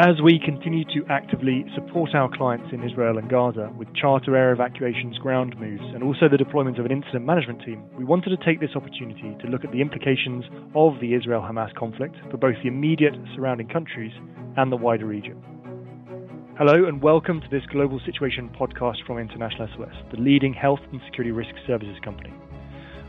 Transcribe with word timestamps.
As 0.00 0.16
we 0.24 0.40
continue 0.42 0.86
to 0.94 1.04
actively 1.10 1.66
support 1.74 2.14
our 2.14 2.34
clients 2.34 2.72
in 2.72 2.82
Israel 2.82 3.18
and 3.18 3.28
Gaza 3.28 3.70
with 3.76 3.94
charter 3.94 4.34
air 4.34 4.50
evacuations, 4.50 5.18
ground 5.18 5.60
moves, 5.60 5.84
and 5.92 6.02
also 6.02 6.26
the 6.26 6.38
deployment 6.38 6.78
of 6.78 6.86
an 6.86 6.90
incident 6.90 7.26
management 7.26 7.60
team, 7.66 7.84
we 7.98 8.04
wanted 8.06 8.30
to 8.30 8.42
take 8.42 8.60
this 8.60 8.74
opportunity 8.74 9.36
to 9.42 9.48
look 9.48 9.62
at 9.62 9.72
the 9.72 9.82
implications 9.82 10.46
of 10.74 10.94
the 11.02 11.12
Israel 11.12 11.42
Hamas 11.42 11.74
conflict 11.74 12.16
for 12.30 12.38
both 12.38 12.54
the 12.62 12.68
immediate 12.68 13.12
surrounding 13.34 13.68
countries 13.68 14.12
and 14.56 14.72
the 14.72 14.76
wider 14.76 15.04
region. 15.04 15.36
Hello, 16.56 16.86
and 16.88 17.02
welcome 17.02 17.42
to 17.42 17.48
this 17.50 17.66
Global 17.70 18.00
Situation 18.06 18.48
podcast 18.58 19.04
from 19.06 19.18
International 19.18 19.68
SOS, 19.76 19.92
the 20.12 20.16
leading 20.16 20.54
health 20.54 20.80
and 20.92 21.02
security 21.04 21.30
risk 21.30 21.52
services 21.66 21.98
company. 22.02 22.32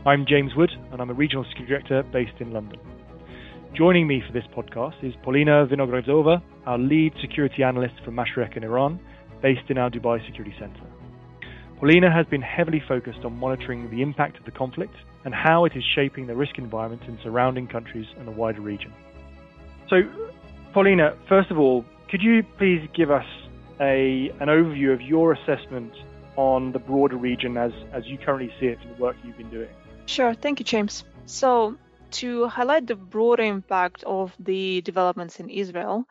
I'm 0.04 0.26
James 0.28 0.52
Wood, 0.54 0.72
and 0.92 1.00
I'm 1.00 1.08
a 1.08 1.14
regional 1.14 1.46
security 1.48 1.68
director 1.68 2.02
based 2.12 2.38
in 2.38 2.52
London. 2.52 2.80
Joining 3.74 4.06
me 4.06 4.22
for 4.26 4.34
this 4.34 4.44
podcast 4.54 5.02
is 5.02 5.14
Polina 5.22 5.66
Vinogradova, 5.66 6.42
our 6.66 6.76
lead 6.76 7.14
security 7.22 7.62
analyst 7.62 7.94
for 8.04 8.10
Mashreq 8.10 8.54
in 8.54 8.64
Iran, 8.64 9.00
based 9.40 9.70
in 9.70 9.78
our 9.78 9.88
Dubai 9.88 10.22
Security 10.26 10.54
Center. 10.58 10.82
Polina 11.80 12.12
has 12.12 12.26
been 12.26 12.42
heavily 12.42 12.82
focused 12.86 13.20
on 13.24 13.34
monitoring 13.34 13.90
the 13.90 14.02
impact 14.02 14.36
of 14.36 14.44
the 14.44 14.50
conflict 14.50 14.94
and 15.24 15.32
how 15.32 15.64
it 15.64 15.72
is 15.74 15.82
shaping 15.94 16.26
the 16.26 16.36
risk 16.36 16.58
environment 16.58 17.00
in 17.08 17.18
surrounding 17.22 17.66
countries 17.66 18.04
and 18.18 18.28
the 18.28 18.30
wider 18.30 18.60
region. 18.60 18.92
So, 19.88 20.02
Polina, 20.74 21.16
first 21.26 21.50
of 21.50 21.58
all, 21.58 21.86
could 22.10 22.20
you 22.20 22.42
please 22.58 22.86
give 22.94 23.10
us 23.10 23.26
a, 23.80 24.30
an 24.38 24.48
overview 24.48 24.92
of 24.92 25.00
your 25.00 25.32
assessment 25.32 25.94
on 26.36 26.72
the 26.72 26.78
broader 26.78 27.16
region 27.16 27.56
as, 27.56 27.72
as 27.94 28.06
you 28.06 28.18
currently 28.18 28.52
see 28.60 28.66
it 28.66 28.78
from 28.82 28.90
the 28.90 29.02
work 29.02 29.16
you've 29.24 29.38
been 29.38 29.50
doing? 29.50 29.70
Sure, 30.04 30.34
thank 30.34 30.58
you, 30.58 30.64
James. 30.66 31.04
So, 31.24 31.78
to 32.12 32.46
highlight 32.46 32.86
the 32.86 32.96
broader 32.96 33.42
impact 33.42 34.04
of 34.04 34.34
the 34.38 34.80
developments 34.82 35.40
in 35.40 35.50
Israel, 35.50 36.04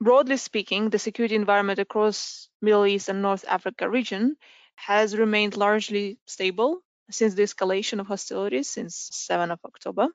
broadly 0.00 0.36
speaking, 0.36 0.90
the 0.90 0.98
security 0.98 1.34
environment 1.34 1.78
across 1.78 2.48
Middle 2.60 2.86
East 2.86 3.08
and 3.08 3.22
North 3.22 3.44
Africa 3.48 3.88
region 3.88 4.36
has 4.76 5.16
remained 5.16 5.56
largely 5.56 6.18
stable 6.26 6.80
since 7.10 7.34
the 7.34 7.42
escalation 7.42 8.00
of 8.00 8.06
hostilities 8.06 8.68
since 8.68 9.08
7 9.12 9.50
of 9.50 9.58
October. 9.64 10.08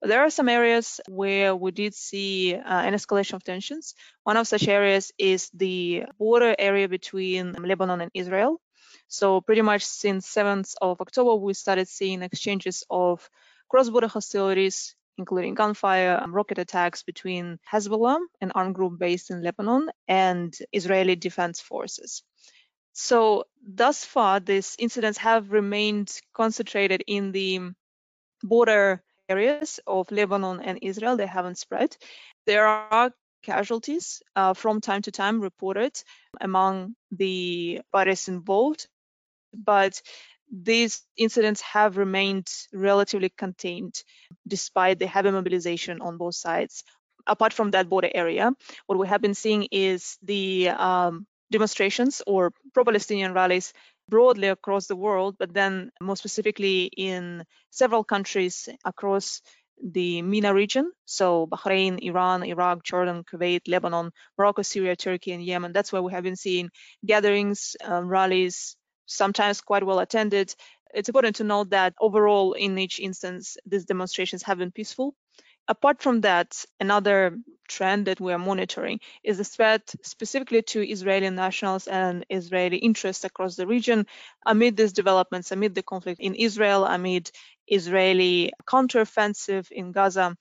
But 0.00 0.08
there 0.08 0.22
are 0.22 0.30
some 0.30 0.48
areas 0.48 1.00
where 1.08 1.54
we 1.54 1.70
did 1.70 1.94
see 1.94 2.54
uh, 2.54 2.80
an 2.80 2.94
escalation 2.94 3.34
of 3.34 3.44
tensions. 3.44 3.94
One 4.24 4.36
of 4.36 4.48
such 4.48 4.66
areas 4.66 5.12
is 5.18 5.50
the 5.54 6.04
border 6.18 6.54
area 6.58 6.88
between 6.88 7.52
Lebanon 7.52 8.00
and 8.00 8.10
Israel. 8.14 8.60
So 9.08 9.40
pretty 9.40 9.62
much 9.62 9.84
since 9.84 10.26
7th 10.26 10.74
of 10.80 11.00
October, 11.00 11.34
we 11.36 11.54
started 11.54 11.88
seeing 11.88 12.22
exchanges 12.22 12.84
of 12.90 13.28
cross-border 13.70 14.08
hostilities, 14.08 14.94
including 15.16 15.54
gunfire 15.54 16.18
and 16.22 16.34
rocket 16.34 16.58
attacks 16.58 17.02
between 17.02 17.58
Hezbollah, 17.70 18.18
an 18.40 18.52
armed 18.54 18.74
group 18.74 18.98
based 18.98 19.30
in 19.30 19.42
Lebanon, 19.42 19.90
and 20.08 20.56
Israeli 20.72 21.16
defense 21.16 21.60
forces. 21.60 22.22
So 22.92 23.44
thus 23.66 24.04
far, 24.04 24.40
these 24.40 24.76
incidents 24.78 25.18
have 25.18 25.52
remained 25.52 26.20
concentrated 26.34 27.04
in 27.06 27.32
the 27.32 27.60
border 28.42 29.02
areas 29.28 29.80
of 29.86 30.10
Lebanon 30.10 30.60
and 30.60 30.78
Israel. 30.82 31.16
They 31.16 31.26
haven't 31.26 31.58
spread. 31.58 31.96
There 32.46 32.66
are 32.66 33.12
casualties 33.42 34.22
uh, 34.36 34.54
from 34.54 34.80
time 34.80 35.02
to 35.02 35.10
time 35.12 35.40
reported 35.40 35.92
among 36.40 36.94
the 37.12 37.80
parties 37.92 38.28
involved, 38.28 38.88
but 39.54 40.02
these 40.50 41.02
incidents 41.16 41.60
have 41.60 41.96
remained 41.96 42.48
relatively 42.72 43.28
contained 43.28 44.02
despite 44.46 44.98
the 44.98 45.06
heavy 45.06 45.30
mobilization 45.30 46.00
on 46.00 46.16
both 46.16 46.34
sides. 46.34 46.82
Apart 47.26 47.52
from 47.52 47.70
that 47.70 47.88
border 47.88 48.10
area, 48.12 48.52
what 48.86 48.98
we 48.98 49.06
have 49.06 49.20
been 49.20 49.34
seeing 49.34 49.68
is 49.70 50.16
the 50.22 50.70
um, 50.70 51.26
demonstrations 51.52 52.22
or 52.26 52.52
pro-Palestinian 52.74 53.32
rallies 53.34 53.72
broadly 54.08 54.48
across 54.48 54.86
the 54.86 54.96
world, 54.96 55.36
but 55.38 55.54
then 55.54 55.90
more 56.00 56.16
specifically 56.16 56.90
in 56.96 57.44
several 57.70 58.02
countries 58.02 58.68
across 58.84 59.42
the 59.82 60.20
MENA 60.22 60.52
region, 60.52 60.92
so 61.06 61.46
Bahrain, 61.46 62.00
Iran, 62.02 62.42
Iraq, 62.42 62.82
Jordan, 62.84 63.24
Kuwait, 63.24 63.62
Lebanon, 63.66 64.10
Morocco, 64.36 64.62
Syria, 64.62 64.94
Turkey, 64.96 65.32
and 65.32 65.42
Yemen. 65.42 65.72
That's 65.72 65.92
where 65.92 66.02
we 66.02 66.12
have 66.12 66.22
been 66.24 66.36
seeing 66.36 66.70
gatherings, 67.06 67.76
um, 67.82 68.06
rallies, 68.06 68.76
sometimes 69.10 69.60
quite 69.60 69.84
well 69.84 69.98
attended. 69.98 70.54
It's 70.94 71.08
important 71.08 71.36
to 71.36 71.44
note 71.44 71.70
that 71.70 71.94
overall, 72.00 72.54
in 72.54 72.78
each 72.78 73.00
instance, 73.00 73.56
these 73.66 73.84
demonstrations 73.84 74.42
have 74.44 74.58
been 74.58 74.72
peaceful. 74.72 75.14
Apart 75.68 76.02
from 76.02 76.22
that, 76.22 76.64
another 76.80 77.36
trend 77.68 78.06
that 78.06 78.20
we 78.20 78.32
are 78.32 78.38
monitoring 78.38 78.98
is 79.22 79.38
the 79.38 79.44
threat 79.44 79.94
specifically 80.02 80.62
to 80.62 80.90
Israeli 80.90 81.30
nationals 81.30 81.86
and 81.86 82.26
Israeli 82.28 82.78
interests 82.78 83.24
across 83.24 83.54
the 83.54 83.68
region 83.68 84.06
amid 84.44 84.76
these 84.76 84.92
developments, 84.92 85.52
amid 85.52 85.74
the 85.74 85.82
conflict 85.82 86.20
in 86.20 86.34
Israel, 86.34 86.84
amid 86.84 87.30
Israeli 87.68 88.52
counteroffensive 88.66 89.70
in 89.70 89.92
Gaza. 89.92 90.36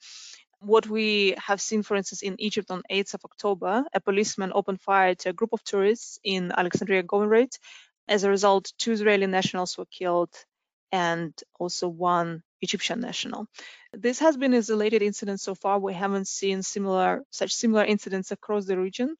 What 0.62 0.88
we 0.88 1.36
have 1.38 1.62
seen, 1.62 1.84
for 1.84 1.96
instance, 1.96 2.22
in 2.22 2.36
Egypt 2.40 2.72
on 2.72 2.82
8th 2.92 3.14
of 3.14 3.22
October, 3.24 3.86
a 3.94 4.00
policeman 4.02 4.52
opened 4.54 4.82
fire 4.82 5.16
to 5.16 5.30
a 5.30 5.34
group 5.34 5.54
of 5.54 5.64
tourists 5.64 6.20
in 6.24 6.52
Alexandria 6.52 7.04
Governorate 7.04 7.60
as 8.10 8.24
a 8.24 8.30
result, 8.30 8.74
two 8.78 8.92
Israeli 8.92 9.28
nationals 9.28 9.78
were 9.78 9.86
killed 9.86 10.34
and 10.92 11.32
also 11.60 11.88
one 11.88 12.42
Egyptian 12.62 13.00
national. 13.00 13.48
This 13.94 14.20
has 14.20 14.36
been 14.36 14.54
a 14.54 14.58
isolated 14.58 15.02
incident 15.02 15.40
so 15.40 15.56
far. 15.56 15.80
We 15.80 15.94
haven't 15.94 16.28
seen 16.28 16.64
similar 16.64 17.24
such 17.30 17.54
similar 17.54 17.86
incidents 17.86 18.32
across 18.32 18.66
the 18.66 18.78
region, 18.78 19.16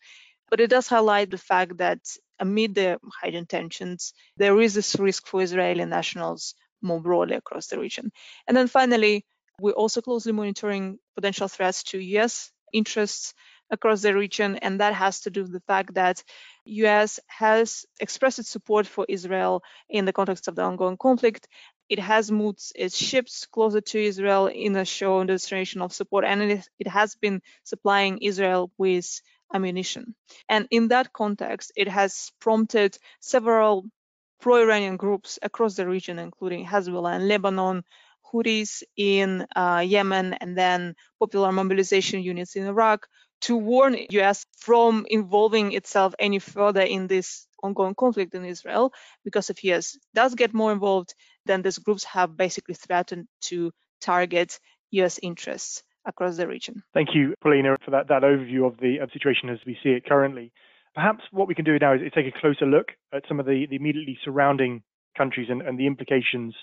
but 0.50 0.60
it 0.60 0.70
does 0.72 0.88
highlight 0.88 1.30
the 1.30 1.38
fact 1.38 1.78
that 1.78 2.00
amid 2.40 2.76
the 2.76 3.00
heightened 3.22 3.50
tensions, 3.50 4.14
there 4.38 4.60
is 4.60 4.74
this 4.74 4.96
risk 4.96 5.28
for 5.28 5.42
Israeli 5.42 5.86
nationals 5.86 6.56
more 6.82 7.02
broadly 7.02 7.36
across 7.36 7.68
the 7.68 7.80
region. 7.80 8.12
And 8.48 8.58
then 8.58 8.68
finally, 8.68 9.26
we're 9.62 9.72
also 9.74 10.02
closely 10.02 10.32
monitoring 10.32 10.98
potential 11.16 11.48
threats 11.48 11.84
to 11.84 12.00
US 12.00 12.52
interests 12.74 13.34
across 13.72 14.02
the 14.02 14.14
region, 14.14 14.56
and 14.58 14.80
that 14.80 14.94
has 14.94 15.22
to 15.22 15.30
do 15.30 15.44
with 15.44 15.52
the 15.52 15.60
fact 15.62 15.94
that 15.96 16.24
US 16.66 17.20
has 17.28 17.86
expressed 18.00 18.40
its 18.40 18.50
support 18.50 18.88
for 18.88 19.06
Israel 19.08 19.64
in 19.90 20.06
the 20.06 20.14
context 20.14 20.48
of 20.48 20.56
the 20.56 20.64
ongoing 20.64 20.98
conflict. 20.98 21.48
It 21.90 22.00
has 22.00 22.32
moved 22.32 22.62
its 22.76 22.96
ships 22.96 23.48
closer 23.48 23.82
to 23.82 24.04
Israel 24.04 24.48
in 24.48 24.76
a 24.76 24.86
show 24.86 25.20
and 25.20 25.28
demonstration 25.28 25.82
of 25.82 25.94
support, 25.94 26.26
and 26.26 26.42
it, 26.42 26.70
it 26.78 26.88
has 26.88 27.16
been 27.16 27.42
supplying 27.64 28.20
Israel 28.20 28.72
with 28.78 29.22
ammunition. 29.54 30.16
And 30.48 30.68
in 30.70 30.90
that 30.90 31.12
context, 31.14 31.72
it 31.76 31.88
has 31.88 32.32
prompted 32.40 32.98
several 33.20 33.86
pro-Iranian 34.40 34.98
groups 34.98 35.40
across 35.42 35.76
the 35.76 35.88
region, 35.88 36.20
including 36.20 36.66
Hezbollah 36.66 37.16
in 37.16 37.28
Lebanon, 37.28 37.84
Houthis 38.32 38.84
in 38.96 39.46
uh, 39.56 39.84
Yemen, 39.86 40.34
and 40.34 40.58
then 40.58 40.96
popular 41.20 41.52
mobilization 41.52 42.22
units 42.22 42.56
in 42.56 42.66
Iraq 42.66 43.08
to 43.42 43.56
warn 43.56 43.98
US 44.12 44.46
from 44.58 45.06
involving 45.10 45.74
itself 45.74 46.14
any 46.20 46.40
further 46.40 46.82
in 46.82 47.08
this 47.08 47.48
ongoing 47.64 47.96
conflict 47.96 48.34
in 48.36 48.46
Israel, 48.46 48.94
because 49.24 49.50
if 49.50 49.64
US 49.66 49.98
does 50.14 50.36
get 50.36 50.54
more 50.54 50.72
involved, 50.72 51.14
then 51.46 51.62
these 51.62 51.80
groups 51.80 52.04
have 52.04 52.38
basically 52.38 52.76
threatened 52.76 53.28
to 53.42 53.72
target 54.02 54.60
US 54.92 55.20
interests 55.22 55.84
across 56.06 56.38
the 56.38 56.48
region. 56.48 56.82
Thank 56.94 57.10
you, 57.14 57.36
Polina, 57.42 57.78
for 57.84 57.92
that, 57.92 58.08
that 58.08 58.24
overview 58.24 58.66
of 58.66 58.78
the, 58.80 58.98
of 59.00 59.12
situation 59.12 59.50
as 59.50 59.60
we 59.66 59.78
see 59.84 59.90
it 59.90 60.06
currently. 60.06 60.52
Perhaps 60.96 61.24
what 61.32 61.48
we 61.48 61.56
can 61.56 61.66
do 61.66 61.78
now 61.80 61.94
is, 61.94 62.02
is 62.02 62.12
take 62.14 62.26
a 62.26 62.40
closer 62.40 62.66
look 62.66 62.88
at 63.14 63.24
some 63.28 63.40
of 63.40 63.46
the, 63.46 63.68
the 63.70 63.76
immediately 63.76 64.18
surrounding 64.24 64.82
countries 65.18 65.48
and, 65.50 65.62
and 65.62 65.78
the 65.78 65.86
implications 65.88 66.56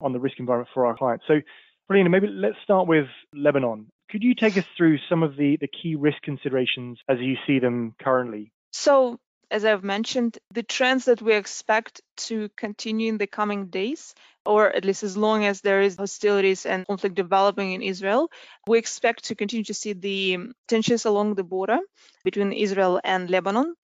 on 0.00 0.12
the 0.12 0.20
risk 0.20 0.38
environment 0.38 0.68
for 0.74 0.86
our 0.86 0.96
clients. 0.96 1.24
So, 1.26 1.40
Polina, 1.88 2.08
maybe 2.08 2.28
let's 2.28 2.56
start 2.62 2.86
with 2.86 3.06
Lebanon. 3.34 3.86
Could 4.10 4.22
you 4.24 4.34
take 4.34 4.56
us 4.56 4.64
through 4.76 4.98
some 5.08 5.22
of 5.22 5.36
the, 5.36 5.56
the 5.60 5.68
key 5.68 5.94
risk 5.94 6.20
considerations 6.22 6.98
as 7.08 7.18
you 7.20 7.36
see 7.46 7.60
them 7.60 7.94
currently? 8.02 8.52
So, 8.72 9.18
as 9.50 9.64
I've 9.64 9.84
mentioned, 9.84 10.38
the 10.52 10.62
trends 10.62 11.04
that 11.04 11.22
we 11.22 11.34
expect 11.34 12.00
to 12.28 12.48
continue 12.56 13.08
in 13.08 13.18
the 13.18 13.26
coming 13.26 13.66
days, 13.66 14.14
or 14.44 14.74
at 14.74 14.84
least 14.84 15.02
as 15.02 15.16
long 15.16 15.44
as 15.44 15.60
there 15.60 15.80
is 15.80 15.96
hostilities 15.96 16.66
and 16.66 16.86
conflict 16.86 17.14
developing 17.14 17.72
in 17.72 17.82
Israel, 17.82 18.30
we 18.66 18.78
expect 18.78 19.24
to 19.24 19.34
continue 19.34 19.64
to 19.64 19.74
see 19.74 19.92
the 19.92 20.38
tensions 20.66 21.04
along 21.04 21.34
the 21.34 21.44
border 21.44 21.78
between 22.24 22.52
Israel 22.52 23.00
and 23.04 23.30
Lebanon. 23.30 23.74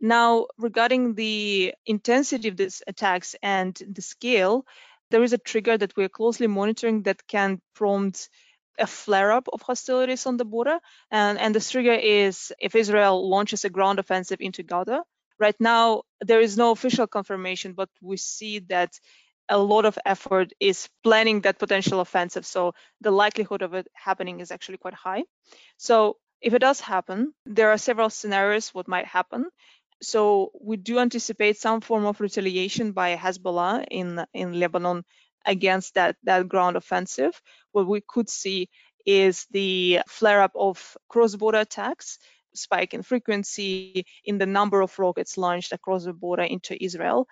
Now, 0.00 0.46
regarding 0.58 1.14
the 1.14 1.74
intensity 1.86 2.48
of 2.48 2.56
these 2.56 2.82
attacks 2.86 3.36
and 3.42 3.74
the 3.74 4.02
scale, 4.02 4.66
there 5.10 5.22
is 5.22 5.32
a 5.32 5.38
trigger 5.38 5.78
that 5.78 5.96
we're 5.96 6.08
closely 6.08 6.46
monitoring 6.46 7.02
that 7.02 7.26
can 7.26 7.60
prompt 7.74 8.28
a 8.78 8.86
flare-up 8.86 9.48
of 9.52 9.62
hostilities 9.62 10.26
on 10.26 10.36
the 10.36 10.44
border, 10.44 10.78
and, 11.10 11.38
and 11.38 11.54
the 11.54 11.60
trigger 11.60 11.92
is 11.94 12.52
if 12.58 12.74
Israel 12.74 13.28
launches 13.28 13.64
a 13.64 13.70
ground 13.70 13.98
offensive 13.98 14.40
into 14.40 14.62
Gaza. 14.62 15.02
Right 15.38 15.56
now, 15.60 16.02
there 16.20 16.40
is 16.40 16.56
no 16.56 16.70
official 16.70 17.06
confirmation, 17.06 17.72
but 17.74 17.88
we 18.00 18.16
see 18.16 18.60
that 18.68 18.98
a 19.48 19.58
lot 19.58 19.84
of 19.84 19.98
effort 20.06 20.52
is 20.60 20.88
planning 21.02 21.42
that 21.42 21.58
potential 21.58 22.00
offensive. 22.00 22.46
So 22.46 22.74
the 23.00 23.10
likelihood 23.10 23.62
of 23.62 23.74
it 23.74 23.88
happening 23.94 24.40
is 24.40 24.50
actually 24.50 24.78
quite 24.78 24.94
high. 24.94 25.24
So 25.76 26.16
If 26.42 26.54
it 26.54 26.58
does 26.58 26.80
happen, 26.80 27.32
there 27.46 27.70
are 27.70 27.78
several 27.78 28.10
scenarios 28.10 28.74
what 28.74 28.88
might 28.88 29.06
happen. 29.06 29.46
So 30.02 30.50
we 30.60 30.76
do 30.76 30.98
anticipate 30.98 31.56
some 31.56 31.80
form 31.80 32.04
of 32.04 32.20
retaliation 32.20 32.92
by 32.92 33.14
Hezbollah 33.16 33.86
in 33.90 34.26
in 34.34 34.58
Lebanon 34.58 35.04
against 35.44 35.94
that 35.94 36.16
that 36.24 36.48
ground 36.48 36.76
offensive. 36.76 37.40
What 37.72 37.86
we 37.86 38.00
could 38.06 38.28
see 38.28 38.68
is 39.04 39.46
the 39.50 40.00
flare 40.08 40.42
up 40.42 40.52
of 40.54 40.96
cross-border 41.08 41.58
attacks, 41.58 42.18
spike 42.54 42.94
in 42.94 43.02
frequency 43.02 44.06
in 44.24 44.38
the 44.38 44.46
number 44.46 44.80
of 44.80 44.98
rockets 44.98 45.36
launched 45.36 45.72
across 45.72 46.04
the 46.04 46.12
border 46.12 46.42
into 46.44 46.82
Israel. 46.82 47.26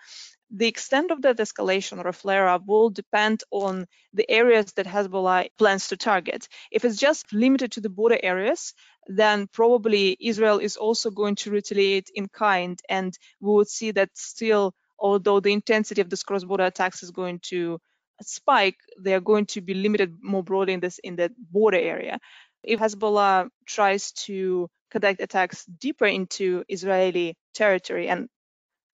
The 0.52 0.66
extent 0.66 1.12
of 1.12 1.22
that 1.22 1.36
escalation 1.38 2.04
or 2.04 2.12
flare 2.12 2.48
up 2.48 2.66
will 2.66 2.90
depend 2.90 3.44
on 3.52 3.86
the 4.12 4.28
areas 4.28 4.72
that 4.72 4.86
Hezbollah 4.86 5.50
plans 5.56 5.88
to 5.88 5.96
target. 5.96 6.48
If 6.72 6.84
it's 6.84 6.96
just 6.96 7.32
limited 7.32 7.72
to 7.72 7.80
the 7.80 7.88
border 7.88 8.18
areas, 8.20 8.74
then 9.06 9.46
probably 9.46 10.16
Israel 10.20 10.58
is 10.58 10.76
also 10.76 11.10
going 11.10 11.36
to 11.36 11.52
retaliate 11.52 12.10
in 12.12 12.28
kind. 12.28 12.80
And 12.88 13.16
we 13.40 13.52
would 13.52 13.68
see 13.68 13.92
that 13.92 14.10
still, 14.14 14.74
although 14.98 15.38
the 15.38 15.52
intensity 15.52 16.00
of 16.00 16.10
this 16.10 16.24
cross 16.24 16.42
border 16.42 16.64
attacks 16.64 17.04
is 17.04 17.12
going 17.12 17.38
to 17.50 17.78
spike, 18.22 18.76
they 18.98 19.14
are 19.14 19.20
going 19.20 19.46
to 19.46 19.60
be 19.60 19.74
limited 19.74 20.18
more 20.22 20.42
broadly 20.42 20.74
in 20.74 20.80
this 20.80 20.98
in 20.98 21.16
the 21.16 21.30
border 21.38 21.78
area. 21.78 22.18
If 22.62 22.80
Hezbollah 22.80 23.48
tries 23.66 24.12
to 24.26 24.68
conduct 24.90 25.20
attacks 25.20 25.64
deeper 25.64 26.06
into 26.06 26.64
Israeli 26.68 27.36
territory, 27.54 28.08
and 28.08 28.28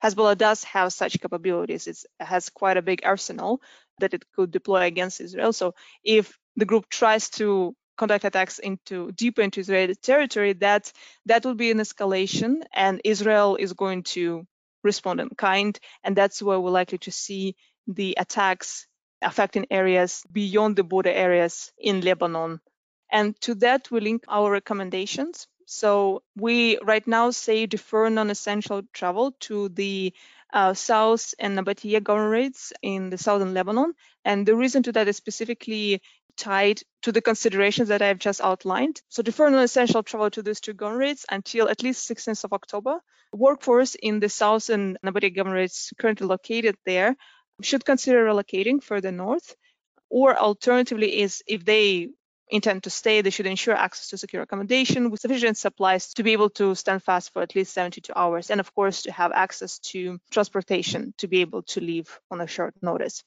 Hezbollah 0.02 0.36
does 0.36 0.64
have 0.64 0.92
such 0.92 1.20
capabilities, 1.20 1.86
it 1.86 1.98
has 2.20 2.50
quite 2.50 2.76
a 2.76 2.82
big 2.82 3.00
arsenal 3.04 3.60
that 3.98 4.14
it 4.14 4.24
could 4.34 4.50
deploy 4.50 4.82
against 4.82 5.20
Israel. 5.20 5.52
So 5.52 5.74
if 6.04 6.38
the 6.56 6.66
group 6.66 6.88
tries 6.88 7.30
to 7.30 7.74
conduct 7.96 8.24
attacks 8.24 8.58
into 8.58 9.10
deeper 9.12 9.40
into 9.40 9.60
Israeli 9.60 9.94
territory, 9.94 10.52
that 10.54 10.92
that 11.24 11.44
will 11.44 11.54
be 11.54 11.70
an 11.70 11.78
escalation, 11.78 12.62
and 12.72 13.00
Israel 13.04 13.56
is 13.56 13.72
going 13.72 14.02
to 14.14 14.46
respond 14.84 15.20
in 15.20 15.30
kind, 15.30 15.78
and 16.04 16.14
that's 16.14 16.42
where 16.42 16.60
we're 16.60 16.70
likely 16.70 16.98
to 16.98 17.10
see 17.10 17.56
the 17.88 18.16
attacks 18.18 18.86
affecting 19.22 19.66
areas 19.70 20.22
beyond 20.30 20.76
the 20.76 20.84
border 20.84 21.10
areas 21.10 21.72
in 21.78 22.00
Lebanon. 22.00 22.60
And 23.10 23.40
to 23.42 23.54
that, 23.56 23.90
we 23.90 24.00
link 24.00 24.24
our 24.28 24.50
recommendations. 24.50 25.46
So 25.66 26.22
we 26.36 26.78
right 26.82 27.06
now 27.06 27.30
say 27.30 27.66
defer 27.66 28.08
non-essential 28.08 28.82
travel 28.92 29.32
to 29.40 29.68
the 29.68 30.12
uh, 30.52 30.74
South 30.74 31.34
and 31.38 31.58
Nabatieh 31.58 32.02
governorates 32.02 32.72
in 32.82 33.10
the 33.10 33.18
southern 33.18 33.52
Lebanon. 33.52 33.94
And 34.24 34.46
the 34.46 34.54
reason 34.54 34.82
to 34.84 34.92
that 34.92 35.08
is 35.08 35.16
specifically 35.16 36.02
tied 36.36 36.82
to 37.02 37.12
the 37.12 37.22
considerations 37.22 37.88
that 37.88 38.02
I've 38.02 38.18
just 38.18 38.40
outlined. 38.40 39.00
So 39.08 39.22
defer 39.22 39.50
non-essential 39.50 40.02
travel 40.02 40.30
to 40.30 40.42
these 40.42 40.60
two 40.60 40.74
governorates 40.74 41.24
until 41.30 41.68
at 41.68 41.82
least 41.82 42.08
16th 42.08 42.44
of 42.44 42.52
October. 42.52 43.00
Workforce 43.32 43.96
in 43.96 44.20
the 44.20 44.28
South 44.28 44.68
and 44.70 44.98
Nabatieh 45.04 45.34
governorates 45.34 45.92
currently 45.98 46.26
located 46.26 46.76
there 46.84 47.16
should 47.62 47.84
consider 47.84 48.24
relocating 48.24 48.82
further 48.82 49.12
north, 49.12 49.54
or 50.10 50.36
alternatively 50.36 51.20
is 51.20 51.42
if 51.46 51.64
they 51.64 52.08
intend 52.48 52.84
to 52.84 52.90
stay, 52.90 53.22
they 53.22 53.30
should 53.30 53.46
ensure 53.46 53.74
access 53.74 54.08
to 54.08 54.18
secure 54.18 54.42
accommodation 54.42 55.10
with 55.10 55.20
sufficient 55.20 55.56
supplies 55.56 56.14
to 56.14 56.22
be 56.22 56.32
able 56.32 56.50
to 56.50 56.74
stand 56.74 57.02
fast 57.02 57.32
for 57.32 57.42
at 57.42 57.54
least 57.56 57.74
72 57.74 58.12
hours, 58.14 58.50
and 58.50 58.60
of 58.60 58.74
course 58.74 59.02
to 59.02 59.12
have 59.12 59.32
access 59.32 59.78
to 59.80 60.18
transportation 60.30 61.12
to 61.18 61.26
be 61.26 61.40
able 61.40 61.62
to 61.62 61.80
leave 61.80 62.20
on 62.30 62.40
a 62.40 62.46
short 62.46 62.74
notice. 62.82 63.24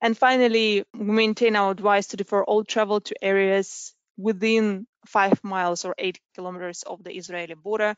And 0.00 0.16
finally, 0.16 0.84
we 0.94 1.04
maintain 1.04 1.56
our 1.56 1.70
advice 1.70 2.08
to 2.08 2.16
defer 2.16 2.42
all 2.42 2.64
travel 2.64 3.00
to 3.02 3.14
areas 3.22 3.94
within 4.16 4.86
five 5.06 5.42
miles 5.42 5.84
or 5.84 5.94
eight 5.98 6.20
kilometers 6.34 6.82
of 6.82 7.02
the 7.02 7.12
Israeli 7.12 7.54
border 7.54 7.94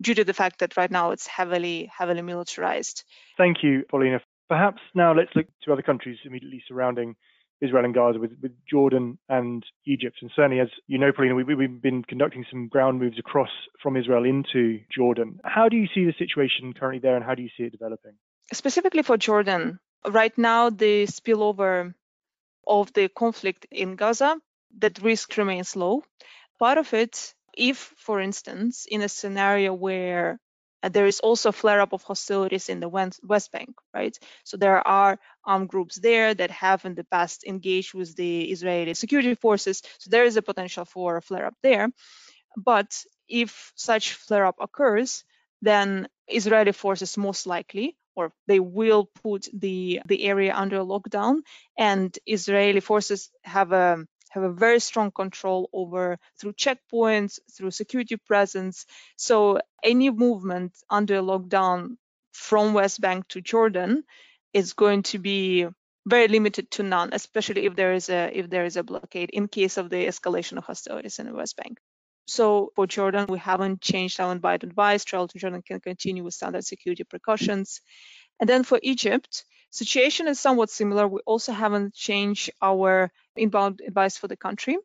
due 0.00 0.14
to 0.14 0.24
the 0.24 0.34
fact 0.34 0.60
that 0.60 0.76
right 0.76 0.90
now 0.90 1.10
it's 1.10 1.26
heavily, 1.26 1.90
heavily 1.96 2.22
militarized. 2.22 3.04
Thank 3.36 3.62
you, 3.62 3.84
Polina. 3.88 4.20
Perhaps 4.48 4.80
now 4.94 5.14
let's 5.14 5.30
look 5.34 5.46
to 5.64 5.72
other 5.72 5.82
countries 5.82 6.18
immediately 6.24 6.62
surrounding 6.66 7.16
Israel 7.60 7.84
and 7.84 7.94
Gaza 7.94 8.18
with, 8.18 8.32
with 8.40 8.52
Jordan 8.70 9.18
and 9.28 9.64
Egypt. 9.86 10.18
And 10.22 10.30
certainly, 10.34 10.60
as 10.60 10.68
you 10.86 10.98
know, 10.98 11.12
Polina, 11.12 11.34
we, 11.34 11.42
we've 11.42 11.82
been 11.82 12.04
conducting 12.04 12.44
some 12.50 12.68
ground 12.68 13.00
moves 13.00 13.18
across 13.18 13.50
from 13.82 13.96
Israel 13.96 14.24
into 14.24 14.80
Jordan. 14.94 15.40
How 15.44 15.68
do 15.68 15.76
you 15.76 15.88
see 15.92 16.04
the 16.04 16.14
situation 16.18 16.72
currently 16.72 17.00
there 17.00 17.16
and 17.16 17.24
how 17.24 17.34
do 17.34 17.42
you 17.42 17.50
see 17.56 17.64
it 17.64 17.72
developing? 17.72 18.12
Specifically 18.52 19.02
for 19.02 19.16
Jordan, 19.16 19.80
right 20.08 20.36
now, 20.38 20.70
the 20.70 21.06
spillover 21.06 21.94
of 22.66 22.92
the 22.92 23.08
conflict 23.08 23.66
in 23.70 23.96
Gaza, 23.96 24.36
that 24.78 25.02
risk 25.02 25.36
remains 25.36 25.74
low. 25.74 26.02
Part 26.58 26.78
of 26.78 26.94
it, 26.94 27.34
if, 27.56 27.76
for 27.96 28.20
instance, 28.20 28.86
in 28.88 29.02
a 29.02 29.08
scenario 29.08 29.74
where 29.74 30.38
there 30.82 31.06
is 31.06 31.20
also 31.20 31.48
a 31.48 31.52
flare 31.52 31.80
up 31.80 31.92
of 31.92 32.02
hostilities 32.02 32.68
in 32.68 32.80
the 32.80 32.88
West 32.88 33.52
Bank, 33.52 33.74
right? 33.92 34.16
So 34.44 34.56
there 34.56 34.86
are 34.86 35.18
armed 35.44 35.68
groups 35.68 35.96
there 35.96 36.34
that 36.34 36.50
have 36.50 36.84
in 36.84 36.94
the 36.94 37.04
past 37.04 37.44
engaged 37.44 37.94
with 37.94 38.14
the 38.16 38.50
Israeli 38.50 38.94
security 38.94 39.34
forces. 39.34 39.82
So 39.98 40.10
there 40.10 40.24
is 40.24 40.36
a 40.36 40.42
potential 40.42 40.84
for 40.84 41.16
a 41.16 41.22
flare 41.22 41.46
up 41.46 41.56
there. 41.62 41.88
But 42.56 43.04
if 43.28 43.72
such 43.76 44.14
flare 44.14 44.46
up 44.46 44.56
occurs, 44.60 45.24
then 45.62 46.08
Israeli 46.28 46.72
forces 46.72 47.16
most 47.16 47.46
likely 47.46 47.96
or 48.14 48.32
they 48.46 48.60
will 48.60 49.06
put 49.22 49.46
the 49.52 50.00
the 50.06 50.24
area 50.24 50.54
under 50.54 50.78
lockdown 50.78 51.40
and 51.78 52.16
Israeli 52.26 52.80
forces 52.80 53.30
have 53.44 53.72
a 53.72 54.06
have 54.30 54.42
a 54.42 54.52
very 54.52 54.80
strong 54.80 55.10
control 55.10 55.68
over 55.72 56.18
through 56.38 56.52
checkpoints, 56.52 57.38
through 57.56 57.70
security 57.70 58.16
presence. 58.16 58.86
So 59.16 59.60
any 59.82 60.10
movement 60.10 60.72
under 60.90 61.20
lockdown 61.20 61.96
from 62.32 62.74
West 62.74 63.00
Bank 63.00 63.28
to 63.28 63.40
Jordan 63.40 64.04
is 64.52 64.72
going 64.72 65.02
to 65.04 65.18
be 65.18 65.66
very 66.06 66.28
limited 66.28 66.70
to 66.70 66.82
none, 66.82 67.10
especially 67.12 67.66
if 67.66 67.76
there 67.76 67.92
is 67.92 68.08
a 68.08 68.30
if 68.32 68.48
there 68.48 68.64
is 68.64 68.76
a 68.76 68.82
blockade 68.82 69.30
in 69.30 69.46
case 69.48 69.76
of 69.76 69.90
the 69.90 70.06
escalation 70.06 70.56
of 70.56 70.64
hostilities 70.64 71.18
in 71.18 71.26
the 71.26 71.34
West 71.34 71.56
Bank. 71.56 71.78
So 72.26 72.72
for 72.76 72.86
Jordan, 72.86 73.26
we 73.28 73.38
haven't 73.38 73.80
changed 73.80 74.20
our 74.20 74.32
inbound 74.32 74.62
advice. 74.64 75.04
Travel 75.04 75.28
to 75.28 75.38
Jordan 75.38 75.62
can 75.62 75.80
continue 75.80 76.24
with 76.24 76.34
standard 76.34 76.64
security 76.64 77.04
precautions. 77.04 77.80
And 78.40 78.48
then 78.48 78.64
for 78.64 78.78
Egypt, 78.82 79.44
situation 79.70 80.28
is 80.28 80.40
somewhat 80.40 80.70
similar. 80.70 81.06
We 81.06 81.20
also 81.26 81.52
haven't 81.52 81.94
changed 81.94 82.50
our 82.62 83.10
inbound 83.36 83.80
advice 83.86 84.16
for 84.16 84.28
the 84.28 84.36
country. 84.36 84.76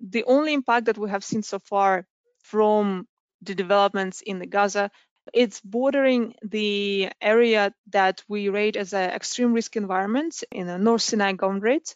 The 0.00 0.24
only 0.24 0.54
impact 0.54 0.86
that 0.86 0.98
we 0.98 1.10
have 1.10 1.24
seen 1.24 1.42
so 1.42 1.58
far 1.58 2.06
from 2.42 3.06
the 3.42 3.54
developments 3.54 4.20
in 4.20 4.38
the 4.38 4.46
Gaza, 4.46 4.90
it's 5.32 5.60
bordering 5.60 6.34
the 6.42 7.10
area 7.20 7.72
that 7.90 8.22
we 8.28 8.48
rate 8.48 8.76
as 8.76 8.92
an 8.92 9.10
extreme 9.10 9.52
risk 9.52 9.76
environment 9.76 10.44
in 10.50 10.66
the 10.66 10.78
North 10.78 11.02
Sinai 11.02 11.32
Governorate. 11.32 11.94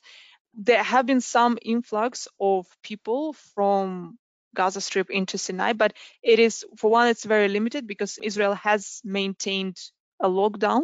There 0.54 0.82
have 0.82 1.06
been 1.06 1.20
some 1.20 1.58
influx 1.62 2.28
of 2.40 2.66
people 2.82 3.34
from 3.54 4.18
Gaza 4.54 4.80
Strip 4.80 5.10
into 5.10 5.38
Sinai, 5.38 5.72
but 5.74 5.92
it 6.22 6.38
is, 6.38 6.64
for 6.76 6.90
one, 6.90 7.08
it's 7.08 7.24
very 7.24 7.48
limited 7.48 7.86
because 7.86 8.18
Israel 8.18 8.54
has 8.54 9.00
maintained 9.04 9.76
a 10.20 10.28
lockdown. 10.28 10.82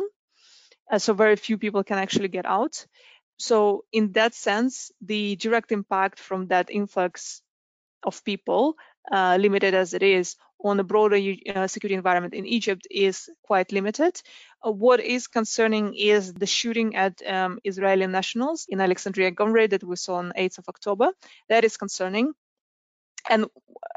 Uh, 0.90 0.98
so 0.98 1.14
very 1.14 1.36
few 1.36 1.58
people 1.58 1.84
can 1.84 1.98
actually 1.98 2.28
get 2.28 2.46
out. 2.46 2.86
So 3.38 3.84
in 3.92 4.12
that 4.12 4.34
sense, 4.34 4.92
the 5.00 5.36
direct 5.36 5.72
impact 5.72 6.18
from 6.18 6.48
that 6.48 6.70
influx 6.70 7.42
of 8.04 8.22
people, 8.24 8.76
uh, 9.10 9.36
limited 9.40 9.74
as 9.74 9.94
it 9.94 10.02
is, 10.02 10.36
on 10.62 10.76
the 10.78 10.84
broader 10.84 11.16
uh, 11.16 11.66
security 11.66 11.94
environment 11.94 12.32
in 12.32 12.46
Egypt 12.46 12.86
is 12.90 13.28
quite 13.42 13.70
limited. 13.70 14.20
Uh, 14.66 14.70
what 14.70 15.00
is 15.00 15.26
concerning 15.26 15.94
is 15.94 16.32
the 16.32 16.46
shooting 16.46 16.96
at 16.96 17.20
um, 17.26 17.58
Israeli 17.64 18.06
nationals 18.06 18.66
in 18.68 18.80
Alexandria 18.80 19.30
Governorate 19.30 19.70
that 19.70 19.84
we 19.84 19.96
saw 19.96 20.14
on 20.14 20.32
8th 20.36 20.58
of 20.58 20.68
October. 20.68 21.10
That 21.48 21.64
is 21.64 21.76
concerning. 21.76 22.32
And 23.28 23.46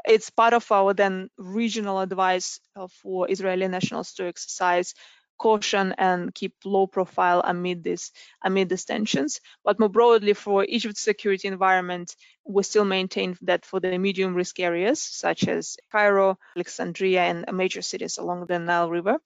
it's 0.06 0.30
part 0.30 0.54
of 0.54 0.70
our 0.72 0.94
then 0.94 1.28
regional 1.38 2.00
advice 2.00 2.60
uh, 2.76 2.88
for 3.02 3.30
Israeli 3.30 3.68
nationals 3.68 4.12
to 4.14 4.26
exercise 4.26 4.94
caution 5.38 5.94
and 5.98 6.34
keep 6.34 6.54
low 6.64 6.86
profile 6.86 7.42
amid 7.44 7.84
this 7.84 8.12
amid 8.44 8.68
these 8.68 8.84
tensions. 8.84 9.40
But 9.64 9.78
more 9.78 9.88
broadly, 9.88 10.34
for 10.34 10.64
Egypt's 10.64 11.00
security 11.00 11.48
environment, 11.48 12.14
we 12.44 12.62
still 12.62 12.84
maintain 12.84 13.36
that 13.42 13.64
for 13.64 13.80
the 13.80 13.96
medium 13.98 14.34
risk 14.34 14.60
areas 14.60 15.02
such 15.02 15.46
as 15.48 15.76
Cairo, 15.92 16.38
Alexandria, 16.56 17.22
and 17.22 17.44
major 17.52 17.82
cities 17.82 18.18
along 18.18 18.46
the 18.46 18.58
Nile 18.58 18.90
River, 18.90 19.18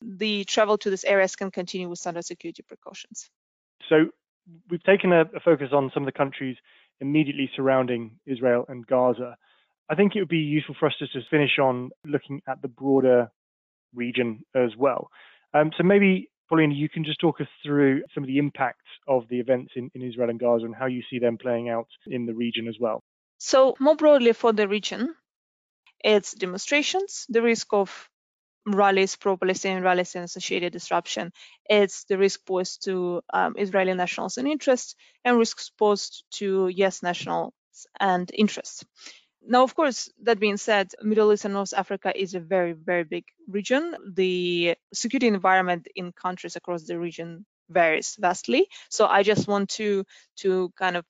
the 0.00 0.44
travel 0.44 0.78
to 0.78 0.90
these 0.90 1.04
areas 1.04 1.36
can 1.36 1.50
continue 1.50 1.88
with 1.88 1.98
standard 1.98 2.24
security 2.24 2.62
precautions. 2.62 3.30
So 3.88 4.06
we've 4.70 4.82
taken 4.82 5.12
a, 5.12 5.22
a 5.22 5.40
focus 5.44 5.68
on 5.72 5.90
some 5.92 6.02
of 6.04 6.06
the 6.06 6.18
countries 6.18 6.56
immediately 7.00 7.50
surrounding 7.56 8.18
Israel 8.26 8.64
and 8.68 8.86
Gaza. 8.86 9.36
I 9.88 9.94
think 9.94 10.14
it 10.14 10.20
would 10.20 10.28
be 10.28 10.38
useful 10.38 10.76
for 10.78 10.86
us 10.86 10.94
to 10.98 11.06
just 11.06 11.28
finish 11.30 11.58
on 11.58 11.90
looking 12.06 12.42
at 12.48 12.62
the 12.62 12.68
broader 12.68 13.30
region 13.94 14.44
as 14.54 14.76
well. 14.78 15.10
Um, 15.54 15.72
so 15.76 15.84
maybe, 15.84 16.30
Polina, 16.48 16.74
you 16.74 16.88
can 16.88 17.04
just 17.04 17.20
talk 17.20 17.40
us 17.40 17.48
through 17.64 18.02
some 18.14 18.24
of 18.24 18.28
the 18.28 18.38
impacts 18.38 18.86
of 19.08 19.24
the 19.30 19.40
events 19.40 19.72
in, 19.76 19.90
in 19.94 20.02
Israel 20.02 20.30
and 20.30 20.40
Gaza 20.40 20.66
and 20.66 20.74
how 20.74 20.86
you 20.86 21.02
see 21.10 21.18
them 21.18 21.38
playing 21.38 21.68
out 21.68 21.88
in 22.06 22.26
the 22.26 22.34
region 22.34 22.68
as 22.68 22.76
well. 22.80 23.02
So 23.38 23.76
more 23.80 23.96
broadly 23.96 24.32
for 24.34 24.52
the 24.52 24.68
region, 24.68 25.14
It's 26.04 26.32
demonstrations, 26.34 27.26
the 27.28 27.42
risk 27.42 27.72
of 27.72 28.08
rallies, 28.66 29.16
pro-Palestinian 29.16 29.82
rallies 29.82 30.14
and 30.14 30.24
associated 30.24 30.72
disruption. 30.72 31.32
It's 31.68 32.04
the 32.04 32.18
risk 32.18 32.46
posed 32.46 32.84
to 32.84 33.22
um, 33.32 33.56
Israeli 33.58 33.94
nationals 33.94 34.38
and 34.38 34.48
interests 34.48 34.96
and 35.24 35.38
risks 35.38 35.70
posed 35.70 36.24
to 36.38 36.68
US 36.68 37.02
nationals 37.02 37.54
and 38.00 38.30
interests. 38.34 38.84
Now, 39.46 39.62
of 39.62 39.74
course, 39.74 40.10
that 40.22 40.38
being 40.38 40.56
said, 40.58 40.92
Middle 41.02 41.32
East 41.32 41.44
and 41.44 41.54
North 41.54 41.72
Africa 41.74 42.12
is 42.14 42.34
a 42.34 42.40
very, 42.40 42.72
very 42.72 43.04
big 43.04 43.24
region. 43.48 43.94
The 44.14 44.76
security 44.92 45.28
environment 45.28 45.88
in 45.96 46.12
countries 46.12 46.56
across 46.56 46.84
the 46.84 46.98
region 46.98 47.46
varies 47.68 48.16
vastly. 48.20 48.68
So 48.90 49.06
I 49.06 49.22
just 49.22 49.48
want 49.48 49.70
to 49.70 50.04
to 50.38 50.70
kind 50.76 50.96
of 50.96 51.04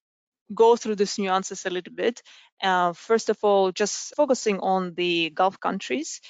go 0.54 0.76
through 0.76 0.96
these 0.96 1.18
nuances 1.18 1.66
a 1.66 1.70
little 1.70 1.94
bit. 1.94 2.22
Uh, 2.62 2.92
first 2.94 3.30
of 3.30 3.38
all, 3.42 3.72
just 3.72 4.14
focusing 4.16 4.60
on 4.60 4.94
the 4.94 5.30
Gulf 5.30 5.60
countries. 5.60 6.20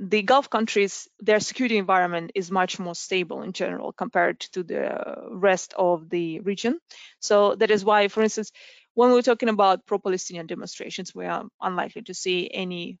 The 0.00 0.22
Gulf 0.22 0.48
countries, 0.50 1.08
their 1.20 1.40
security 1.40 1.76
environment 1.76 2.32
is 2.34 2.50
much 2.50 2.78
more 2.78 2.94
stable 2.94 3.42
in 3.42 3.52
general 3.52 3.92
compared 3.92 4.40
to 4.54 4.62
the 4.62 5.28
rest 5.30 5.74
of 5.76 6.08
the 6.08 6.40
region. 6.40 6.80
So 7.20 7.54
that 7.56 7.70
is 7.70 7.84
why, 7.84 8.08
for 8.08 8.22
instance, 8.22 8.50
when 8.94 9.12
we're 9.12 9.22
talking 9.22 9.48
about 9.48 9.86
pro-Palestinian 9.86 10.46
demonstrations, 10.46 11.14
we 11.14 11.26
are 11.26 11.44
unlikely 11.60 12.02
to 12.02 12.14
see 12.14 12.50
any 12.52 12.98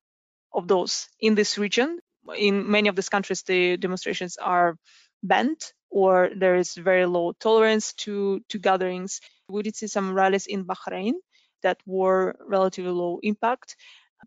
of 0.52 0.68
those 0.68 1.08
in 1.20 1.34
this 1.34 1.58
region. 1.58 1.98
In 2.36 2.70
many 2.70 2.88
of 2.88 2.96
these 2.96 3.08
countries, 3.08 3.42
the 3.42 3.76
demonstrations 3.76 4.36
are 4.36 4.76
banned 5.22 5.60
or 5.90 6.30
there 6.36 6.56
is 6.56 6.74
very 6.74 7.06
low 7.06 7.32
tolerance 7.32 7.92
to, 7.94 8.40
to 8.48 8.58
gatherings. 8.58 9.20
We 9.48 9.62
did 9.62 9.76
see 9.76 9.88
some 9.88 10.14
rallies 10.14 10.46
in 10.46 10.64
Bahrain 10.64 11.14
that 11.62 11.78
were 11.84 12.36
relatively 12.46 12.92
low 12.92 13.18
impact. 13.22 13.76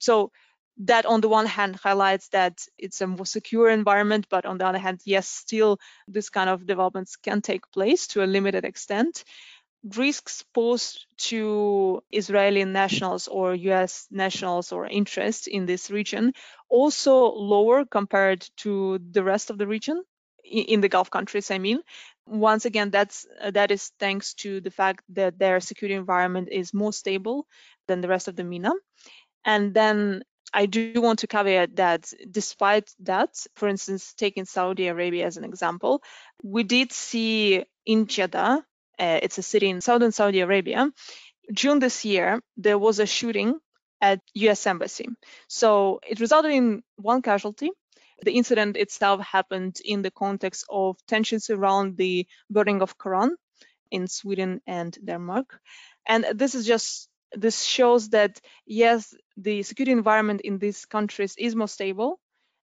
So 0.01 0.31
that 0.77 1.05
on 1.05 1.21
the 1.21 1.29
one 1.29 1.45
hand 1.45 1.75
highlights 1.75 2.29
that 2.29 2.65
it's 2.77 2.99
a 3.01 3.07
more 3.07 3.25
secure 3.25 3.69
environment, 3.69 4.27
but 4.29 4.45
on 4.45 4.57
the 4.57 4.65
other 4.65 4.79
hand, 4.79 5.01
yes, 5.05 5.27
still 5.27 5.77
this 6.07 6.29
kind 6.29 6.49
of 6.49 6.65
developments 6.65 7.15
can 7.15 7.41
take 7.41 7.71
place 7.71 8.07
to 8.07 8.23
a 8.23 8.25
limited 8.25 8.65
extent 8.65 9.23
risks 9.83 10.43
posed 10.53 11.05
to 11.17 12.01
Israeli 12.11 12.63
nationals 12.63 13.27
or 13.27 13.53
US 13.53 14.07
nationals 14.09 14.71
or 14.71 14.87
interests 14.87 15.47
in 15.47 15.65
this 15.65 15.91
region 15.91 16.33
also 16.69 17.25
lower 17.25 17.85
compared 17.85 18.47
to 18.57 18.99
the 19.11 19.23
rest 19.23 19.49
of 19.49 19.57
the 19.57 19.67
region 19.67 20.01
in 20.43 20.81
the 20.81 20.89
Gulf 20.89 21.09
countries, 21.09 21.51
I 21.51 21.57
mean. 21.57 21.79
Once 22.25 22.65
again, 22.65 22.89
that's 22.89 23.25
that 23.51 23.71
is 23.71 23.91
thanks 23.99 24.33
to 24.35 24.61
the 24.61 24.71
fact 24.71 25.03
that 25.09 25.37
their 25.37 25.59
security 25.59 25.95
environment 25.95 26.47
is 26.51 26.73
more 26.73 26.93
stable 26.93 27.45
than 27.87 27.99
the 27.99 28.07
rest 28.07 28.29
of 28.29 28.35
the 28.35 28.43
MENA. 28.43 28.71
And 29.43 29.73
then 29.73 30.23
I 30.53 30.67
do 30.67 31.01
want 31.01 31.19
to 31.19 31.27
caveat 31.27 31.75
that 31.75 32.13
despite 32.29 32.89
that, 32.99 33.35
for 33.55 33.67
instance, 33.67 34.13
taking 34.13 34.45
Saudi 34.45 34.87
Arabia 34.87 35.25
as 35.25 35.35
an 35.35 35.43
example, 35.43 36.01
we 36.43 36.63
did 36.63 36.93
see 36.93 37.65
in 37.85 38.07
Jeddah 38.07 38.63
uh, 38.99 39.19
it's 39.21 39.37
a 39.37 39.43
city 39.43 39.69
in 39.69 39.81
southern 39.81 40.11
Saudi 40.11 40.41
Arabia. 40.41 40.91
June 41.51 41.79
this 41.79 42.05
year, 42.05 42.41
there 42.57 42.77
was 42.77 42.99
a 42.99 43.05
shooting 43.05 43.59
at 44.01 44.19
US 44.35 44.67
embassy. 44.67 45.07
So 45.47 45.99
it 46.07 46.19
resulted 46.19 46.51
in 46.51 46.83
one 46.97 47.21
casualty. 47.21 47.71
The 48.21 48.33
incident 48.33 48.77
itself 48.77 49.21
happened 49.21 49.79
in 49.83 50.01
the 50.01 50.11
context 50.11 50.65
of 50.69 50.97
tensions 51.07 51.49
around 51.49 51.97
the 51.97 52.27
burning 52.49 52.81
of 52.81 52.97
Quran 52.97 53.31
in 53.91 54.07
Sweden 54.07 54.61
and 54.67 54.97
Denmark. 55.05 55.59
And 56.05 56.25
this 56.35 56.55
is 56.55 56.65
just 56.65 57.09
this 57.31 57.63
shows 57.63 58.09
that 58.09 58.39
yes, 58.65 59.13
the 59.37 59.63
security 59.63 59.91
environment 59.91 60.41
in 60.41 60.59
these 60.59 60.85
countries 60.85 61.35
is 61.37 61.55
more 61.55 61.67
stable, 61.67 62.19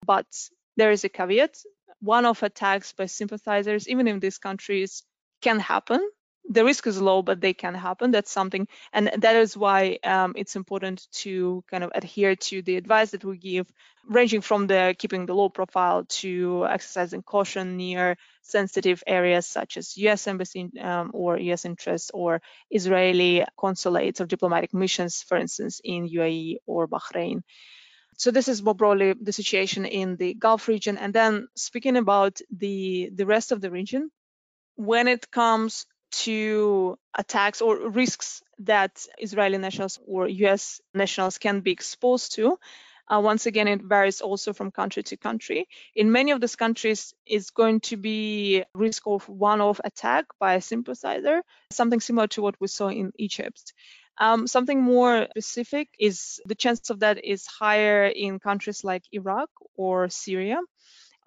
but 0.06 0.26
there 0.76 0.90
is 0.90 1.04
a 1.04 1.08
caveat. 1.08 1.56
One 2.00 2.26
of 2.26 2.42
attacks 2.42 2.92
by 2.92 3.06
sympathizers, 3.06 3.88
even 3.88 4.08
in 4.08 4.20
these 4.20 4.38
countries, 4.38 5.02
can 5.44 5.60
happen. 5.60 6.00
The 6.50 6.64
risk 6.64 6.86
is 6.86 7.00
low, 7.00 7.22
but 7.22 7.40
they 7.40 7.54
can 7.54 7.74
happen. 7.74 8.10
That's 8.10 8.30
something, 8.30 8.68
and 8.92 9.10
that 9.24 9.36
is 9.36 9.56
why 9.56 9.98
um, 10.04 10.34
it's 10.36 10.56
important 10.56 11.06
to 11.22 11.64
kind 11.70 11.82
of 11.84 11.90
adhere 11.94 12.36
to 12.48 12.60
the 12.62 12.76
advice 12.76 13.12
that 13.12 13.24
we 13.24 13.38
give, 13.38 13.66
ranging 14.18 14.42
from 14.42 14.66
the 14.66 14.94
keeping 14.98 15.24
the 15.24 15.34
low 15.34 15.48
profile 15.48 16.04
to 16.20 16.66
exercising 16.68 17.22
caution 17.22 17.78
near 17.78 18.16
sensitive 18.42 19.02
areas 19.06 19.46
such 19.46 19.78
as 19.78 19.96
U.S. 19.96 20.26
embassy 20.26 20.70
um, 20.80 21.10
or 21.14 21.38
U.S. 21.38 21.64
interests 21.64 22.10
or 22.12 22.42
Israeli 22.70 23.44
consulates 23.58 24.20
or 24.20 24.26
diplomatic 24.26 24.74
missions, 24.74 25.22
for 25.28 25.38
instance, 25.38 25.80
in 25.82 26.08
UAE 26.08 26.56
or 26.66 26.88
Bahrain. 26.88 27.40
So 28.18 28.30
this 28.30 28.48
is 28.48 28.62
more 28.62 28.74
broadly 28.74 29.14
the 29.28 29.32
situation 29.32 29.86
in 29.86 30.16
the 30.16 30.34
Gulf 30.34 30.68
region. 30.68 30.98
And 30.98 31.12
then 31.12 31.48
speaking 31.56 31.96
about 31.96 32.34
the 32.50 33.10
the 33.14 33.26
rest 33.26 33.50
of 33.50 33.60
the 33.60 33.70
region, 33.70 34.10
when 34.76 35.08
it 35.08 35.30
comes 35.30 35.86
to 36.12 36.96
attacks 37.16 37.60
or 37.60 37.90
risks 37.90 38.42
that 38.60 39.06
Israeli 39.18 39.58
nationals 39.58 39.98
or 40.06 40.28
US 40.28 40.80
nationals 40.94 41.38
can 41.38 41.60
be 41.60 41.72
exposed 41.72 42.34
to, 42.36 42.58
uh, 43.08 43.20
once 43.20 43.46
again, 43.46 43.68
it 43.68 43.82
varies 43.82 44.20
also 44.20 44.52
from 44.52 44.70
country 44.70 45.02
to 45.02 45.16
country. 45.16 45.68
In 45.94 46.10
many 46.10 46.30
of 46.30 46.40
these 46.40 46.56
countries, 46.56 47.12
it's 47.26 47.50
going 47.50 47.80
to 47.80 47.96
be 47.96 48.64
risk 48.74 49.02
of 49.06 49.28
one-off 49.28 49.80
attack 49.84 50.24
by 50.38 50.54
a 50.54 50.60
sympathizer, 50.60 51.42
something 51.70 52.00
similar 52.00 52.28
to 52.28 52.42
what 52.42 52.54
we 52.60 52.68
saw 52.68 52.88
in 52.88 53.12
Egypt. 53.18 53.74
Um, 54.16 54.46
something 54.46 54.80
more 54.80 55.26
specific 55.32 55.88
is 55.98 56.40
the 56.46 56.54
chance 56.54 56.88
of 56.88 57.00
that 57.00 57.24
is 57.24 57.46
higher 57.46 58.06
in 58.06 58.38
countries 58.38 58.84
like 58.84 59.02
Iraq 59.12 59.50
or 59.76 60.08
Syria 60.08 60.60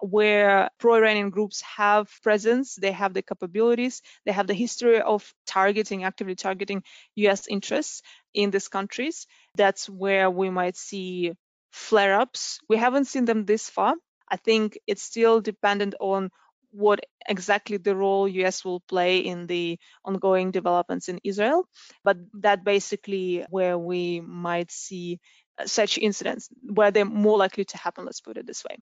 where 0.00 0.70
pro-Iranian 0.78 1.30
groups 1.30 1.60
have 1.62 2.08
presence, 2.22 2.76
they 2.76 2.92
have 2.92 3.14
the 3.14 3.22
capabilities, 3.22 4.02
they 4.24 4.32
have 4.32 4.46
the 4.46 4.54
history 4.54 5.00
of 5.00 5.32
targeting, 5.46 6.04
actively 6.04 6.34
targeting 6.34 6.82
US 7.16 7.46
interests 7.48 8.02
in 8.34 8.50
these 8.50 8.68
countries. 8.68 9.26
That's 9.56 9.88
where 9.88 10.30
we 10.30 10.50
might 10.50 10.76
see 10.76 11.32
flare-ups. 11.70 12.60
We 12.68 12.76
haven't 12.76 13.06
seen 13.06 13.24
them 13.24 13.44
this 13.44 13.68
far. 13.68 13.94
I 14.28 14.36
think 14.36 14.78
it's 14.86 15.02
still 15.02 15.40
dependent 15.40 15.94
on 16.00 16.30
what 16.70 17.00
exactly 17.26 17.78
the 17.78 17.96
role 17.96 18.28
US 18.28 18.64
will 18.64 18.80
play 18.80 19.18
in 19.20 19.46
the 19.46 19.78
ongoing 20.04 20.50
developments 20.50 21.08
in 21.08 21.18
Israel, 21.24 21.66
but 22.04 22.18
that 22.34 22.62
basically 22.62 23.44
where 23.50 23.78
we 23.78 24.20
might 24.20 24.70
see 24.70 25.18
such 25.64 25.98
incidents 25.98 26.48
where 26.62 26.90
they're 26.90 27.04
more 27.04 27.38
likely 27.38 27.64
to 27.64 27.78
happen, 27.78 28.04
let's 28.04 28.20
put 28.20 28.36
it 28.36 28.46
this 28.46 28.64
way 28.64 28.76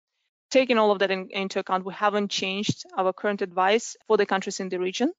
taking 0.51 0.79
all 0.79 0.91
of 0.91 0.99
that 1.01 1.11
in, 1.11 1.29
into 1.31 1.59
account, 1.59 1.85
we 1.85 1.95
haven't 1.95 2.31
changed 2.31 2.85
our 2.97 3.13
current 3.13 3.43
advice 3.43 3.97
for 4.07 4.17
the 4.17 4.27
countries 4.27 4.61
in 4.61 4.69
the 4.69 4.79
region. 4.79 5.13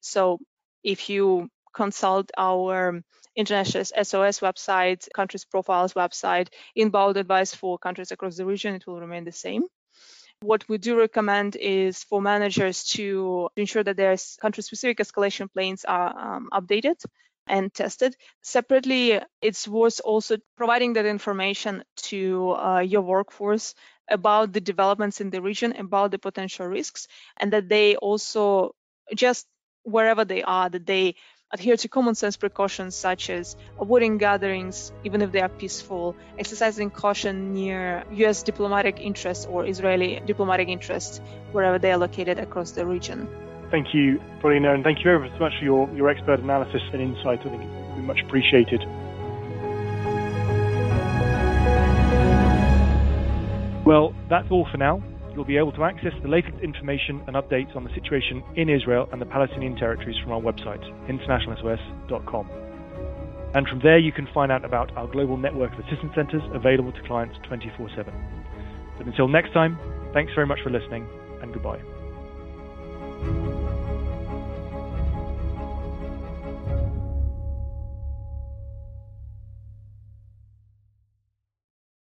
So 0.00 0.38
if 0.82 1.08
you 1.08 1.48
consult 1.74 2.30
our 2.36 3.02
international 3.34 3.84
SOS 3.84 4.40
website, 4.40 5.08
countries 5.14 5.44
profiles 5.44 5.94
website, 5.94 6.48
inbound 6.74 7.16
advice 7.16 7.54
for 7.54 7.78
countries 7.78 8.12
across 8.12 8.36
the 8.36 8.46
region, 8.46 8.74
it 8.74 8.86
will 8.86 9.00
remain 9.00 9.24
the 9.24 9.32
same. 9.32 9.64
What 10.40 10.68
we 10.68 10.76
do 10.78 10.98
recommend 10.98 11.54
is 11.56 12.02
for 12.02 12.20
managers 12.20 12.84
to 12.96 13.48
ensure 13.56 13.84
that 13.84 13.96
their 13.96 14.16
country-specific 14.40 14.98
escalation 14.98 15.52
plans 15.52 15.84
are 15.84 16.36
um, 16.36 16.48
updated 16.52 16.96
and 17.46 17.72
tested. 17.72 18.16
Separately, 18.42 19.20
it's 19.40 19.66
worth 19.66 20.00
also 20.04 20.36
providing 20.56 20.94
that 20.94 21.06
information 21.06 21.84
to 21.96 22.52
uh, 22.52 22.80
your 22.80 23.02
workforce 23.02 23.74
about 24.08 24.52
the 24.52 24.60
developments 24.60 25.20
in 25.20 25.30
the 25.30 25.42
region, 25.42 25.74
about 25.76 26.10
the 26.10 26.18
potential 26.18 26.66
risks, 26.66 27.08
and 27.36 27.52
that 27.52 27.68
they 27.68 27.96
also 27.96 28.74
just 29.14 29.46
wherever 29.84 30.24
they 30.24 30.42
are, 30.42 30.68
that 30.68 30.86
they 30.86 31.14
adhere 31.52 31.76
to 31.76 31.88
common 31.88 32.14
sense 32.14 32.36
precautions 32.36 32.94
such 32.96 33.28
as 33.28 33.56
avoiding 33.78 34.16
gatherings, 34.16 34.92
even 35.04 35.20
if 35.20 35.32
they 35.32 35.40
are 35.40 35.50
peaceful, 35.50 36.16
exercising 36.38 36.90
caution 36.90 37.52
near 37.52 38.04
US 38.12 38.42
diplomatic 38.42 38.98
interests 39.00 39.44
or 39.44 39.66
Israeli 39.66 40.20
diplomatic 40.24 40.68
interests 40.68 41.20
wherever 41.52 41.78
they 41.78 41.92
are 41.92 41.98
located 41.98 42.38
across 42.38 42.70
the 42.70 42.86
region. 42.86 43.28
Thank 43.72 43.94
you, 43.94 44.20
Polina, 44.42 44.74
and 44.74 44.84
thank 44.84 44.98
you 44.98 45.04
very 45.04 45.18
much 45.18 45.58
for 45.58 45.64
your, 45.64 45.90
your 45.94 46.10
expert 46.10 46.40
analysis 46.40 46.82
and 46.92 47.00
insight. 47.00 47.40
I 47.40 47.48
think 47.48 47.62
it 47.62 47.66
will 47.66 47.96
be 47.96 48.02
much 48.02 48.20
appreciated. 48.20 48.84
Well, 53.86 54.14
that's 54.28 54.46
all 54.50 54.68
for 54.70 54.76
now. 54.76 55.02
You'll 55.32 55.46
be 55.46 55.56
able 55.56 55.72
to 55.72 55.84
access 55.84 56.12
the 56.20 56.28
latest 56.28 56.58
information 56.62 57.22
and 57.26 57.34
updates 57.34 57.74
on 57.74 57.84
the 57.84 57.90
situation 57.94 58.44
in 58.56 58.68
Israel 58.68 59.08
and 59.10 59.22
the 59.22 59.26
Palestinian 59.26 59.74
territories 59.76 60.18
from 60.22 60.32
our 60.32 60.40
website, 60.40 60.84
internationalsos.com. 61.08 62.50
And 63.54 63.66
from 63.66 63.80
there, 63.82 63.98
you 63.98 64.12
can 64.12 64.28
find 64.34 64.52
out 64.52 64.66
about 64.66 64.94
our 64.98 65.06
global 65.06 65.38
network 65.38 65.72
of 65.72 65.78
assistance 65.78 66.12
centers 66.14 66.42
available 66.52 66.92
to 66.92 67.02
clients 67.04 67.38
24 67.48 67.88
7. 67.96 68.12
But 68.98 69.06
until 69.06 69.28
next 69.28 69.54
time, 69.54 69.78
thanks 70.12 70.34
very 70.34 70.46
much 70.46 70.60
for 70.62 70.68
listening, 70.68 71.08
and 71.40 71.54
goodbye. 71.54 71.80